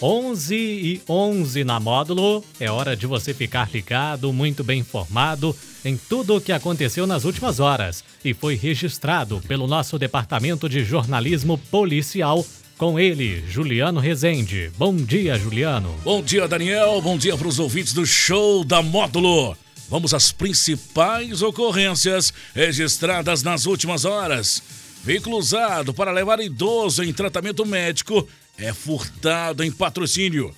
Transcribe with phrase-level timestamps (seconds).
[0.00, 2.44] 11 e 11 na módulo.
[2.60, 7.24] É hora de você ficar ligado, muito bem informado em tudo o que aconteceu nas
[7.24, 12.46] últimas horas e foi registrado pelo nosso departamento de jornalismo policial.
[12.76, 14.70] Com ele, Juliano Rezende.
[14.78, 15.92] Bom dia, Juliano.
[16.04, 17.02] Bom dia, Daniel.
[17.02, 19.56] Bom dia para os ouvintes do show da Módulo.
[19.90, 24.62] Vamos às principais ocorrências registradas nas últimas horas.
[25.02, 30.54] Veículo usado para levar idoso em tratamento médico é furtado em patrocínio.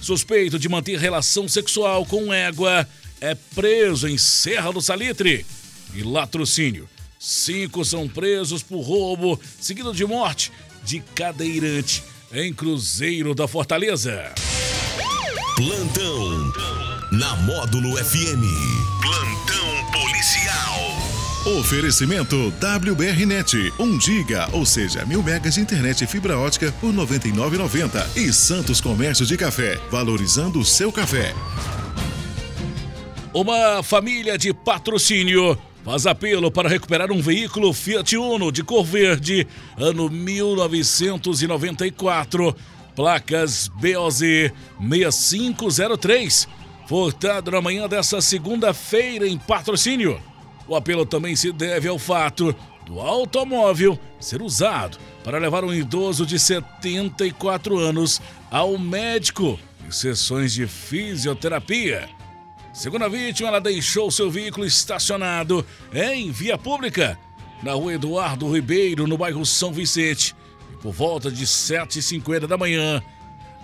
[0.00, 2.86] Suspeito de manter relação sexual com égua
[3.20, 5.46] é preso em Serra do Salitre.
[5.94, 6.88] E latrocínio.
[7.18, 14.34] Cinco são presos por roubo, seguido de morte de cadeirante em Cruzeiro da Fortaleza.
[15.56, 16.52] Plantão
[17.12, 18.93] na Módulo FM.
[21.46, 26.96] Oferecimento WBRnet, 1 giga, ou seja, mil megas de internet e fibra ótica por R$
[26.96, 28.16] 99,90.
[28.16, 31.34] E Santos Comércio de Café, valorizando o seu café.
[33.34, 39.46] Uma família de patrocínio faz apelo para recuperar um veículo Fiat Uno de cor verde,
[39.76, 42.56] ano 1994,
[42.96, 46.48] placas BOZ 6503,
[46.88, 50.18] furtado na manhã dessa segunda-feira em patrocínio.
[50.66, 52.54] O apelo também se deve ao fato
[52.86, 58.20] do automóvel ser usado para levar um idoso de 74 anos
[58.50, 62.08] ao médico em sessões de fisioterapia.
[62.72, 67.18] Segundo a vítima, ela deixou seu veículo estacionado em via pública,
[67.62, 70.34] na rua Eduardo Ribeiro, no bairro São Vicente,
[70.72, 73.02] e por volta de 7h50 da manhã.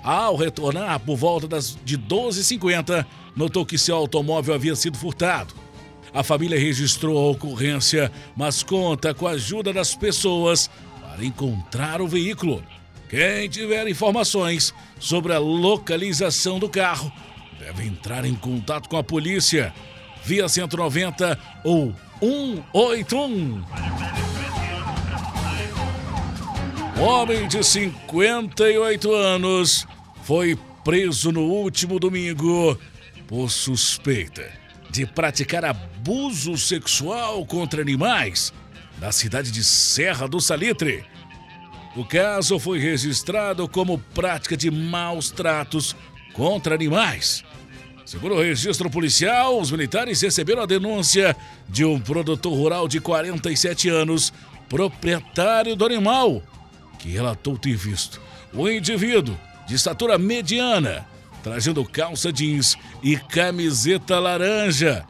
[0.03, 3.05] Ao retornar por volta das, de 12h50,
[3.37, 5.55] notou que seu automóvel havia sido furtado.
[6.13, 10.69] A família registrou a ocorrência, mas conta com a ajuda das pessoas
[11.01, 12.63] para encontrar o veículo.
[13.09, 17.13] Quem tiver informações sobre a localização do carro,
[17.59, 19.73] deve entrar em contato com a polícia
[20.25, 23.65] via 190 ou 181.
[26.99, 29.87] Homem de 58 anos
[30.23, 32.79] foi preso no último domingo
[33.27, 34.60] por suspeita
[34.91, 38.53] de praticar abuso sexual contra animais
[38.99, 41.05] na cidade de Serra do Salitre.
[41.97, 45.97] O caso foi registrado como prática de maus tratos
[46.33, 47.45] contra animais.
[48.05, 51.37] Segundo o registro policial, os militares receberam a denúncia
[51.69, 54.33] de um produtor rural de 47 anos,
[54.69, 56.43] proprietário do animal,
[56.99, 58.21] que relatou ter visto
[58.53, 61.07] o indivíduo de estatura mediana,
[61.43, 65.05] trajando calça jeans e camiseta laranja,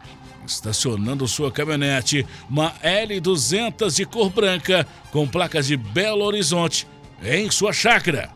[0.46, 6.86] estacionando sua caminhonete, uma L200 de cor branca com placas de Belo Horizonte,
[7.22, 8.30] em sua chácara.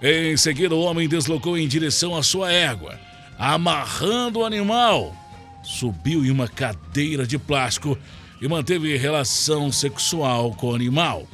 [0.00, 2.98] Em seguida, o homem deslocou em direção à sua égua,
[3.38, 5.14] amarrando o animal.
[5.62, 7.98] Subiu em uma cadeira de plástico
[8.40, 11.26] e manteve relação sexual com o animal.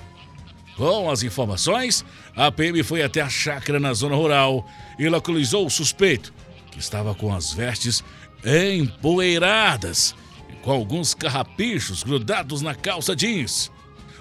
[0.76, 2.04] Com as informações,
[2.34, 4.68] a PM foi até a chácara na zona rural
[4.98, 6.34] e localizou o suspeito,
[6.70, 8.02] que estava com as vestes
[8.44, 10.14] empoeiradas
[10.50, 13.70] e com alguns carrapichos grudados na calça jeans.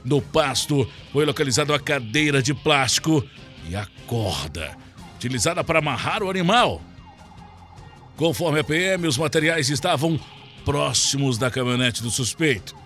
[0.06, 3.26] No pasto foi localizada a cadeira de plástico
[3.68, 4.78] e a corda,
[5.16, 6.82] utilizada para amarrar o animal.
[8.16, 10.20] Conforme a PM, os materiais estavam
[10.64, 12.83] próximos da caminhonete do suspeito.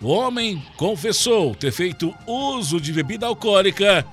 [0.00, 4.06] O homem confessou ter feito uso de bebida alcoólica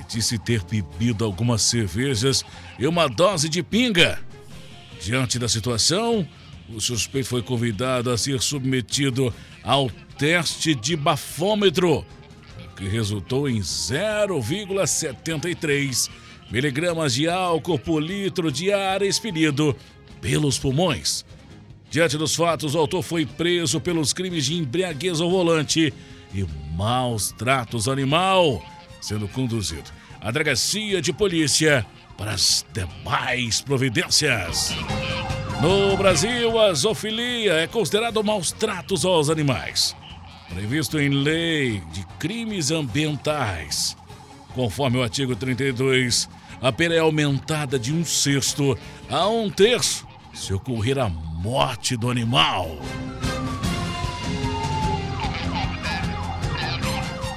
[0.00, 2.44] e disse ter bebido algumas cervejas
[2.78, 4.20] e uma dose de pinga.
[5.00, 6.28] Diante da situação,
[6.70, 12.06] o suspeito foi convidado a ser submetido ao teste de bafômetro,
[12.74, 16.10] que resultou em 0,73
[16.50, 19.76] miligramas de álcool por litro de ar expelido
[20.20, 21.24] pelos pulmões.
[21.90, 25.92] Diante dos fatos, o autor foi preso pelos crimes de embriaguez ao volante
[26.34, 26.46] e
[26.76, 28.62] maus tratos animal,
[29.00, 29.90] sendo conduzido
[30.20, 31.86] à delegacia de polícia
[32.16, 34.74] para as demais providências.
[35.62, 39.96] No Brasil, a zoofilia é considerado maus tratos aos animais,
[40.48, 43.96] previsto em lei de crimes ambientais.
[44.54, 46.28] Conforme o artigo 32,
[46.60, 48.76] a pena é aumentada de um sexto
[49.08, 50.07] a um terço
[50.38, 52.78] se ocorrer a morte do animal.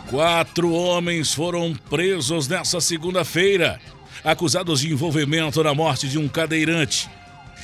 [0.10, 3.80] Quatro homens foram presos nessa segunda-feira,
[4.24, 7.10] acusados de envolvimento na morte de um cadeirante,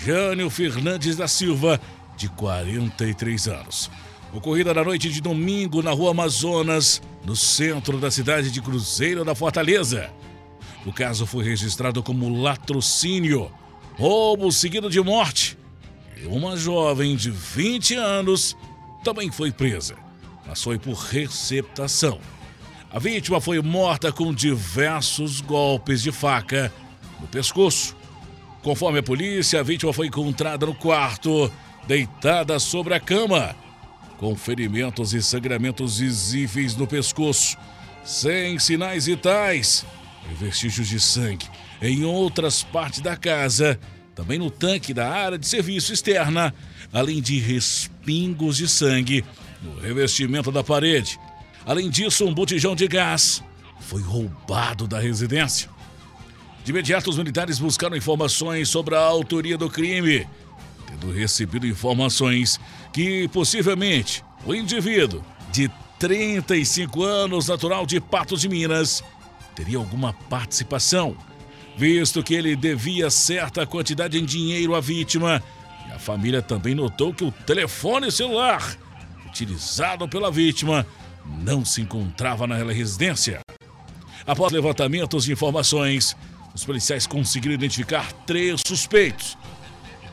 [0.03, 1.79] Jânio Fernandes da Silva,
[2.15, 3.91] de 43 anos.
[4.33, 9.35] Ocorrida na noite de domingo na rua Amazonas, no centro da cidade de Cruzeiro da
[9.35, 10.09] Fortaleza.
[10.85, 13.51] O caso foi registrado como latrocínio,
[13.97, 15.57] roubo seguido de morte.
[16.15, 18.55] E uma jovem de 20 anos
[19.03, 19.95] também foi presa,
[20.45, 22.19] mas foi por receptação.
[22.91, 26.71] A vítima foi morta com diversos golpes de faca
[27.19, 27.95] no pescoço.
[28.61, 31.51] Conforme a polícia, a vítima foi encontrada no quarto,
[31.87, 33.55] deitada sobre a cama,
[34.17, 37.57] com ferimentos e sangramentos visíveis no pescoço,
[38.03, 39.85] sem sinais vitais
[40.29, 41.47] e vestígios de sangue
[41.81, 43.79] em outras partes da casa,
[44.15, 46.53] também no tanque da área de serviço externa,
[46.91, 49.23] além de respingos de sangue
[49.61, 51.19] no revestimento da parede.
[51.65, 53.43] Além disso, um botijão de gás
[53.79, 55.69] foi roubado da residência.
[56.63, 60.27] De imediato, os militares buscaram informações sobre a autoria do crime,
[60.85, 62.59] tendo recebido informações
[62.91, 65.69] que possivelmente o indivíduo de
[65.99, 69.03] 35 anos, natural de Patos de Minas,
[69.55, 71.15] teria alguma participação,
[71.77, 75.41] visto que ele devia certa quantidade em dinheiro à vítima.
[75.87, 78.75] E a família também notou que o telefone celular
[79.27, 80.85] utilizado pela vítima
[81.43, 83.39] não se encontrava na residência.
[84.25, 86.17] Após levantamentos de informações,
[86.53, 89.37] os policiais conseguiram identificar três suspeitos.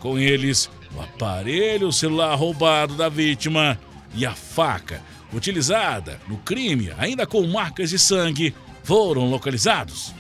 [0.00, 3.78] Com eles, o aparelho celular roubado da vítima
[4.14, 5.00] e a faca
[5.32, 10.14] utilizada no crime, ainda com marcas de sangue, foram localizados.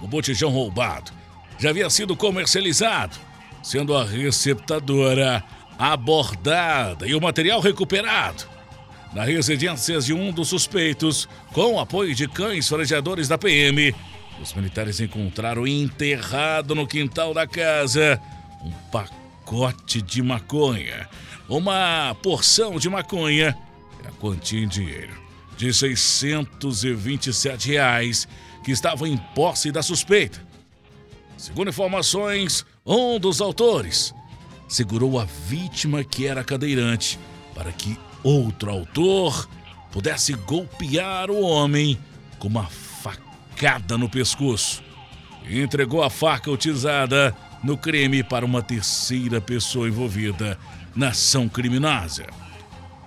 [0.00, 1.12] O botijão roubado
[1.58, 3.16] já havia sido comercializado,
[3.62, 5.42] sendo a receptadora
[5.78, 8.44] abordada e o material recuperado.
[9.12, 13.94] Na residência de um dos suspeitos, com apoio de cães farejadores da PM,
[14.40, 18.20] os militares encontraram enterrado no quintal da casa
[18.62, 21.08] um pacote de maconha,
[21.48, 23.56] uma porção de maconha
[24.04, 25.28] e a quantia em dinheiro
[25.58, 28.28] de 627 reais
[28.68, 30.38] que estava em posse da suspeita.
[31.38, 34.14] Segundo informações, um dos autores
[34.68, 37.18] segurou a vítima que era cadeirante
[37.54, 39.48] para que outro autor
[39.90, 41.98] pudesse golpear o homem
[42.38, 44.84] com uma facada no pescoço
[45.48, 47.34] e entregou a faca utilizada
[47.64, 50.58] no crime para uma terceira pessoa envolvida
[50.94, 52.26] na ação criminosa.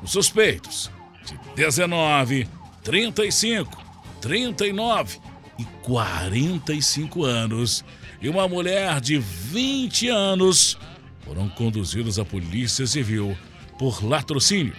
[0.01, 0.89] Os suspeitos
[1.23, 2.49] de 19,
[2.83, 3.79] 35,
[4.19, 5.31] 39
[5.61, 7.85] e 45 anos
[8.21, 10.77] e uma mulher de 20 anos
[11.21, 13.37] foram conduzidos à Polícia Civil
[13.77, 14.73] por latrocínio.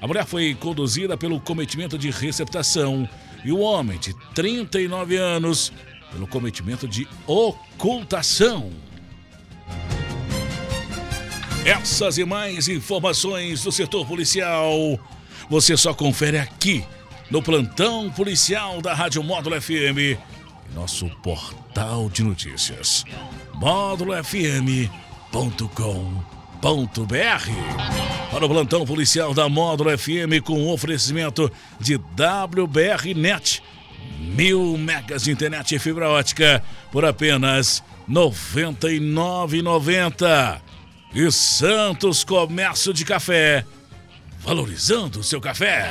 [0.00, 3.08] A mulher foi conduzida pelo cometimento de receptação
[3.44, 5.72] e o homem de 39 anos
[6.12, 8.70] pelo cometimento de ocultação.
[11.64, 14.98] Essas e mais informações do setor policial
[15.48, 16.84] você só confere aqui
[17.30, 20.18] no plantão policial da Rádio Módulo FM
[20.74, 23.04] nosso portal de notícias
[23.54, 24.90] módulofm.com.br.
[28.30, 33.62] Para o plantão policial da Módulo FM com oferecimento de WBR Net
[34.18, 40.60] mil megas de internet e fibra ótica por apenas R$ 99,90.
[41.12, 43.64] E Santos Comércio de Café,
[44.38, 45.90] valorizando o seu café.